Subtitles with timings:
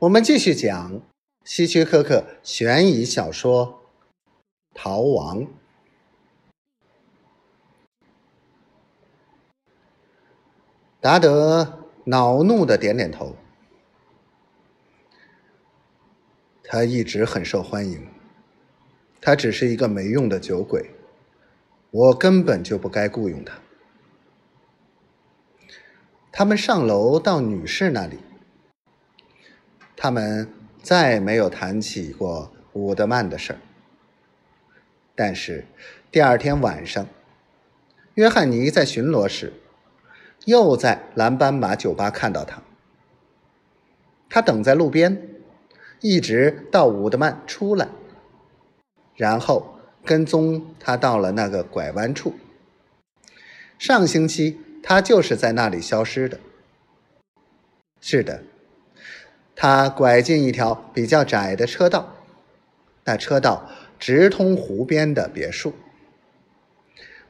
[0.00, 1.02] 我们继续讲
[1.44, 3.82] 希区柯克悬疑小说
[4.74, 5.42] 《逃亡》。
[11.00, 13.36] 达德恼怒的点点头。
[16.64, 18.08] 他一直很受欢迎，
[19.20, 20.94] 他只是一个没用的酒鬼，
[21.90, 23.58] 我根本就不该雇佣他。
[26.32, 28.16] 他们上楼到女士那里，
[30.02, 30.48] 他们
[30.82, 33.58] 再没有谈起过伍德曼的事儿。
[35.14, 35.66] 但是
[36.10, 37.06] 第二天晚上，
[38.14, 39.52] 约翰尼在巡逻时，
[40.46, 42.62] 又在蓝斑马酒吧看到他。
[44.30, 45.28] 他等在路边，
[46.00, 47.86] 一直到伍德曼出来，
[49.16, 52.32] 然后跟踪他到了那个拐弯处。
[53.78, 54.58] 上星期。
[54.82, 56.40] 他就是在那里消失的。
[58.00, 58.42] 是的，
[59.62, 62.16] 他拐进一条比较窄的车道，
[63.04, 65.74] 那车道直通湖边的别墅。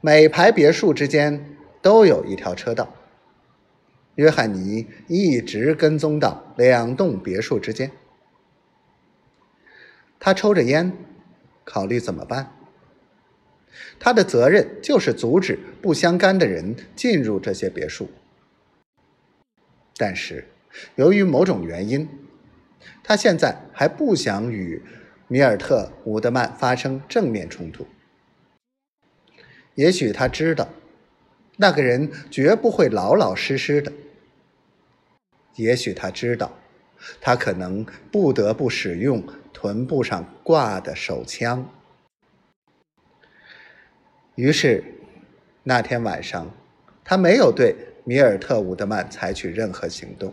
[0.00, 2.92] 每排别墅之间都有一条车道。
[4.16, 7.92] 约翰尼一直跟踪到两栋别墅之间。
[10.18, 10.92] 他抽着烟，
[11.62, 12.50] 考虑怎么办。
[14.00, 18.10] 他的责任就是阻止不相干的人进入这些别墅。
[19.96, 20.48] 但是，
[20.96, 22.06] 由于某种原因，
[23.02, 24.82] 他现在还不想与
[25.28, 27.86] 米尔特·伍德曼发生正面冲突。
[29.74, 30.68] 也许他知道，
[31.56, 33.92] 那个人绝不会老老实实的。
[35.54, 36.58] 也许他知道，
[37.20, 41.68] 他可能不得不使用臀部上挂的手枪。
[44.34, 44.84] 于是，
[45.62, 46.54] 那天晚上，
[47.02, 50.32] 他没有对米尔特·伍德曼采取任何行动。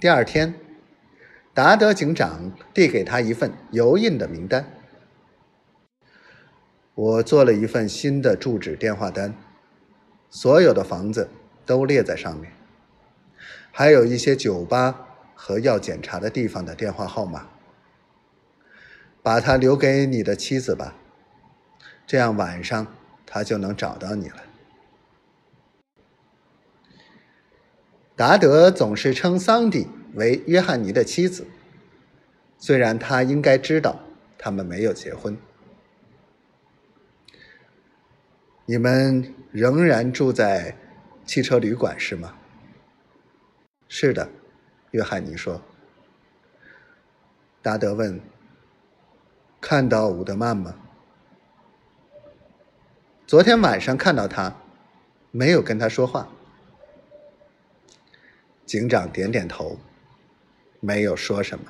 [0.00, 0.54] 第二天，
[1.52, 4.64] 达德警长递给他一份油印的名单。
[6.94, 9.34] 我做了一份新的住址电话单，
[10.30, 11.28] 所有的房子
[11.66, 12.50] 都列在上面，
[13.70, 17.46] 还有一些酒吧和要检查的地方的电话号码。
[19.22, 20.94] 把它留给你的妻子吧。
[22.06, 22.86] 这样晚上
[23.26, 24.49] 他就能找到你了。
[28.20, 31.46] 达德总是称桑迪为约翰尼的妻子，
[32.58, 33.98] 虽然他应该知道
[34.36, 35.34] 他们没有结婚。
[38.66, 40.76] 你们仍然住在
[41.24, 42.34] 汽车旅馆是吗？
[43.88, 44.28] 是的，
[44.90, 45.62] 约翰尼说。
[47.62, 48.20] 达德问
[49.62, 50.74] ：“看到伍德曼吗？”
[53.26, 54.54] 昨天晚上看到他，
[55.30, 56.28] 没有跟他说话。
[58.70, 59.76] 警长点点头，
[60.78, 61.64] 没有说什么。